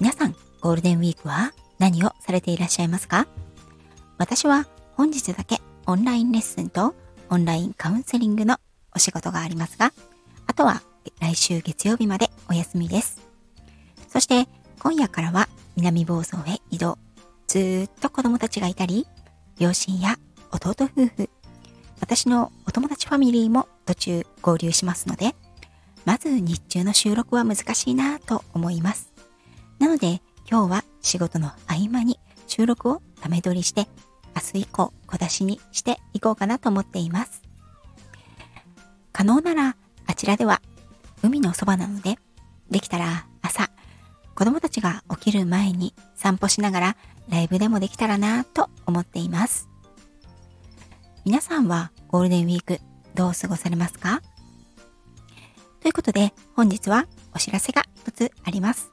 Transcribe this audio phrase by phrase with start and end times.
[0.00, 3.26] 皆さん、ゴールデンウィークは何をされていらっしゃいますか？
[4.16, 6.94] 私は本日だけオンラインレッスンと
[7.30, 8.58] オンラインカウンセリングの
[8.94, 9.92] お仕事がありますが、
[10.46, 10.82] あとは
[11.20, 13.20] 来週月曜日までお休みです。
[14.08, 14.46] そして
[14.78, 16.96] 今夜からは南房総へ移動。
[17.48, 19.04] ずーっと子供たちがいたり、
[19.58, 20.16] 両親や
[20.52, 21.28] 弟夫婦、
[22.00, 25.34] 私のお友達ファミリーも途中合流しますので、
[26.04, 29.12] まず日中の収録は難しいなと思います。
[29.78, 33.86] なので今日は仕事の合間に収録をため撮りして
[34.34, 37.42] 明日以降小出しにしていこうかなと思っています。
[39.12, 39.76] 可能なら
[40.06, 40.62] あちらでは
[41.22, 42.18] 海のそばなので
[42.70, 43.70] できたら朝
[44.34, 46.96] 子供たちが起きる前に散歩しながら
[47.28, 49.68] ライブでもできたらなと思っています。
[51.24, 52.80] 皆さんはゴールデンウィーク
[53.14, 54.22] どう過ごされますか？
[55.80, 58.92] ということで本日はお知らせが一つあります。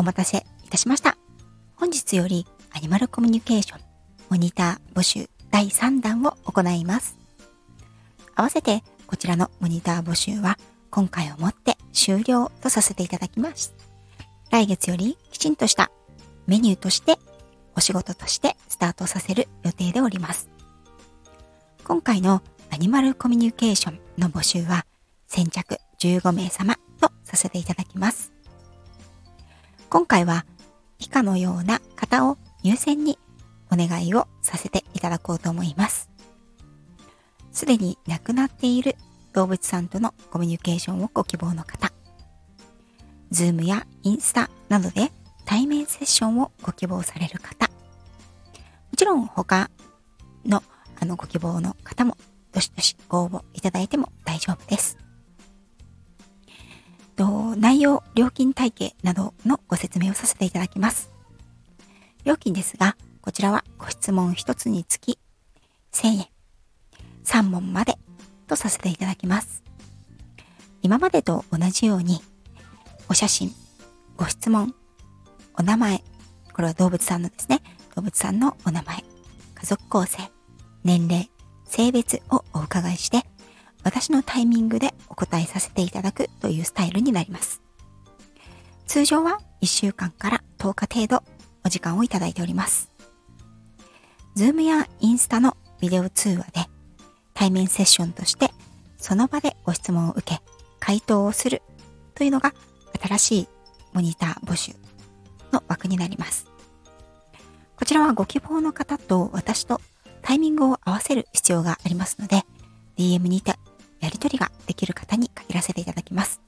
[0.00, 1.18] お待たせいたしました。
[1.76, 3.80] 本日よりアニマルコミュニケーション
[4.30, 7.18] モニター募集第3弾を行います。
[8.34, 10.56] 合わせてこちらのモニター募集は
[10.90, 13.74] 今回をもって終了とさせていただきます。
[14.50, 15.90] 来月よりきちんとした
[16.46, 17.18] メニューとして
[17.76, 20.48] お仕事としてスタートさせる予定でおります。
[21.84, 24.86] 今回のアニマルコミュニケーションの募集は
[25.26, 28.29] 先着15名様とさせていただきます。
[29.90, 30.46] 今回は
[31.00, 33.18] 以下のような方を優先に
[33.72, 36.08] お願いをさせていただこうと思います。
[37.50, 38.94] すでに亡くなっている
[39.32, 41.92] 動物さんとのコミュニケーションをご希望の方、
[43.32, 45.10] ズームやインスタなどで
[45.44, 47.72] 対面セッションをご希望される方、も
[48.96, 49.70] ちろん他
[50.46, 50.62] の
[51.00, 52.16] あのご希望の方も
[52.52, 55.09] どしどしご応募いただいても大丈夫です。
[57.20, 61.10] と、内容、料金体系などのご説明をさせていただきます。
[62.24, 65.18] 料金ですが、こちらはご質問1つにつき
[65.92, 66.28] 1000円、
[67.26, 67.98] 3問まで
[68.46, 69.62] とさせていただきます。
[70.80, 72.22] 今までと同じように、
[73.10, 73.52] お写真、
[74.16, 74.74] ご質問、
[75.58, 76.02] お名前、
[76.54, 77.60] これは動物さんのですね、
[77.96, 80.16] 動物さんのお名前、家族構成、
[80.84, 81.30] 年齢、
[81.66, 83.26] 性別をお伺いして、
[83.82, 87.60] 私のタイミングでお答えさせていただくというスタイルになります。
[88.86, 91.22] 通常は1週間から10日程度
[91.64, 92.90] お時間をいただいております。
[94.36, 96.66] Zoom やインスタのビデオ通話で
[97.34, 98.50] 対面セッションとして
[98.98, 100.40] その場でご質問を受け
[100.78, 101.62] 回答をする
[102.14, 102.52] というのが
[103.00, 103.48] 新しい
[103.92, 104.72] モニター募集
[105.52, 106.46] の枠になります。
[107.76, 109.80] こちらはご希望の方と私と
[110.20, 112.44] タイミングを合わせる必要がありますので
[112.98, 113.54] DM にて
[114.20, 116.40] り取りができる方に限らせていただきます。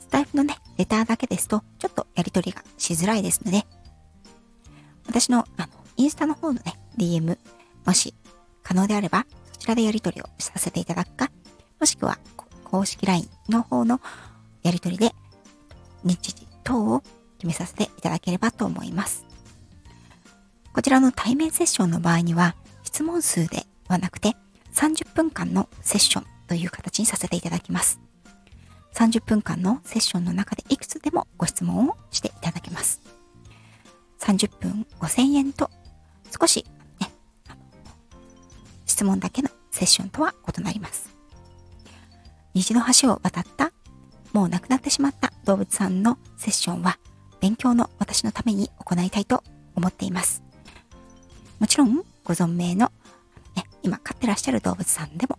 [0.00, 3.64] スタイフのね、レターだけですと、ちょっとやり取りがしづらいですので、
[5.06, 7.38] 私の、あの、インスタの方のね、DM、
[7.84, 8.14] もし
[8.62, 11.30] 可能であれば、そちらでやり取りをさせていただくか、
[11.80, 12.18] もしくは、
[12.64, 14.00] 公式 LINE の方の
[14.62, 15.14] やり取りで、
[16.04, 17.02] 日時等を
[17.38, 19.24] 決めさせていただければと思います。
[20.72, 24.36] こちらの対面セッションの場合には、質問数ではなくて、
[24.74, 28.00] 30分間のセッションという形にさせていただきます。
[28.94, 33.00] 30分間のセッションの中でいくつでもご質問をしていただけます。
[34.20, 35.70] 30分5000円と
[36.38, 36.64] 少し、
[37.00, 37.10] ね、
[38.86, 41.10] 質問だけのセッションとは異なります。
[42.54, 43.70] 虹の橋を渡った
[44.32, 46.98] もう亡くなってしまった動物さんのセッションは
[47.40, 49.42] 勉強の私のために行いたいと
[49.74, 50.42] 思っています。
[51.58, 52.90] もちろんご存命の、
[53.54, 55.35] ね、今飼ってらっしゃる動物さんでも。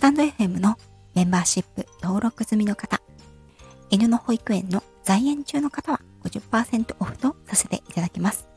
[0.00, 0.78] スタンド FM の
[1.14, 3.02] メンバーシップ登録済みの方、
[3.90, 8.48] 犬の保育園の在園中の方は50%オフとさせていただきます。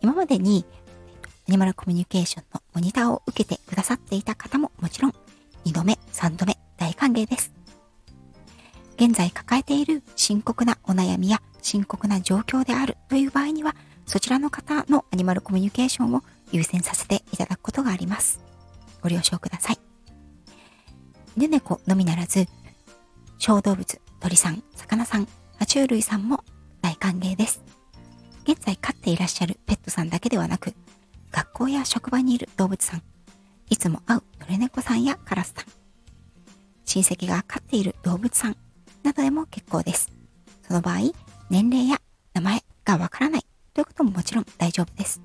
[0.00, 0.64] 今までに
[1.46, 5.12] アニマルコミュニケーションのモニターを受けてくださっていた方ももちろん
[5.66, 7.52] 2度目、3度目大歓迎です。
[8.96, 13.76] 現在抱えている深刻なお悩みや深刻な状況であるという場合には
[14.06, 18.40] そちらの方のアニマルコミュニケーションを優先させていただくことがあります。
[19.02, 19.87] ご了承ください。
[21.38, 22.48] 犬猫のみならず、
[23.38, 25.26] 小動物、鳥さん、魚さん、
[25.60, 26.42] 爬虫類さんも
[26.82, 27.62] 大歓迎です。
[28.42, 30.74] 現在飼っていらっしゃるペットさんだけではなく、
[31.30, 33.04] 学校や職場にいる動物さん、
[33.70, 35.64] いつも会うトレネコさんやカラスさん、
[36.84, 38.56] 親戚が飼っている動物さん
[39.04, 40.10] などでも結構です。
[40.66, 41.12] その場合、
[41.50, 42.00] 年齢や
[42.34, 45.20] 名前がわからないということももちろん大丈夫です。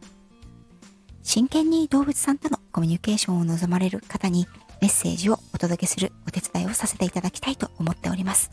[1.23, 4.45] 真剣に動物さんとのコミュニケーションを望まれる方に
[4.79, 8.51] メッセージを届けするお手伝いをさせていただきたいと思っております。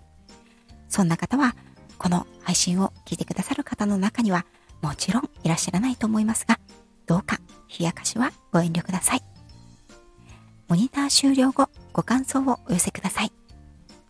[0.89, 1.57] そんな方は、
[1.99, 4.47] この配信を聞いてくださる方の中には
[4.81, 6.61] もちろんいらっしゃらないと思いますが、
[7.07, 7.41] どうか
[7.79, 9.23] 冷やかしはご遠慮ください。
[10.69, 13.33] モニター終了後、ご感想をお寄せください。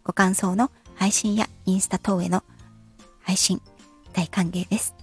[0.05, 2.45] ご感想の配信やインスタ等への
[3.23, 3.63] 配信、
[4.13, 4.95] 大歓迎です。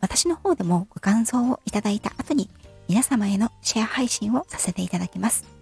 [0.00, 2.48] 私の方でもご感想をいただいた後に
[2.88, 5.53] 皆様へのシェア配信をさせていただきます。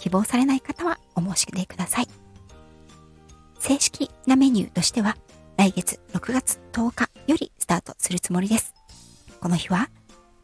[0.00, 2.08] 希望されない方はお申し出ください。
[3.58, 5.18] 正式なメニューとしては
[5.58, 8.74] 来月6月10日よりスタートするつもりです。
[9.40, 9.90] この日は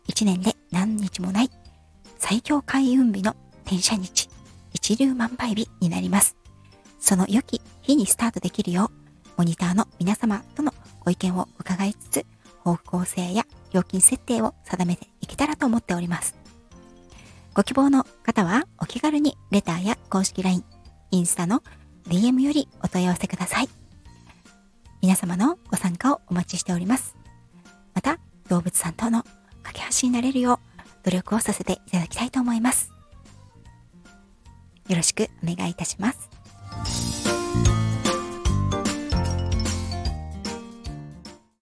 [0.08, 1.50] 1年で何日もない
[2.18, 4.28] 最強開運日の転写日、
[4.74, 6.36] 一流万倍日になります。
[6.98, 12.26] その良き日にスタートできるよう、モニターの皆様とのご意見を伺いつつ、
[12.62, 16.45] 方向性や料金設定を定めていけたらと思っております。
[17.56, 20.62] ご希望の方はお気軽にレターや公式 LINE、
[21.10, 21.62] インスタの
[22.06, 23.68] DM よりお問い合わせください。
[25.00, 27.16] 皆様のご参加をお待ちしております。
[27.94, 28.18] また、
[28.50, 29.22] 動物さんとの
[29.62, 32.92] 架け橋になれるよう努力をさせていただきたいと思います。
[34.90, 36.35] よろしくお願いいたします。